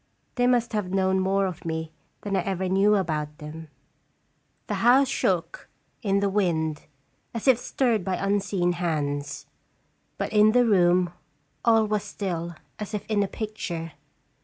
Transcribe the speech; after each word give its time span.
They 0.33 0.47
must 0.47 0.73
have 0.73 0.89
known 0.91 1.19
more 1.19 1.45
of 1.45 1.63
me 1.63 1.91
than 2.21 2.35
I 2.35 2.41
ever 2.41 2.67
knew 2.67 2.95
about 2.95 3.37
them. 3.37 3.67
The 4.65 4.73
house 4.81 5.07
shook 5.07 5.69
in 6.01 6.21
the 6.21 6.27
wind, 6.27 6.87
as 7.35 7.47
if 7.47 7.59
stirred 7.59 8.03
by 8.03 8.15
unseen 8.15 8.71
hands, 8.71 9.45
but 10.17 10.33
in 10.33 10.53
the 10.53 10.65
room 10.65 11.13
all 11.63 11.85
was 11.85 12.01
still 12.03 12.55
as 12.79 12.95
if 12.95 13.05
in 13.05 13.21
a 13.21 13.27
picture. 13.27 13.91